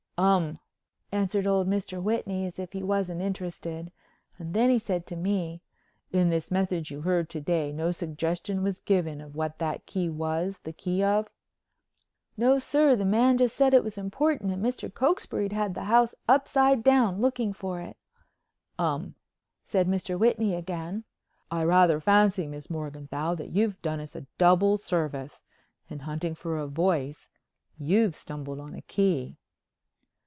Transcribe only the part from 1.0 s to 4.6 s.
answered old Mr. Whitney as if he wasn't interested and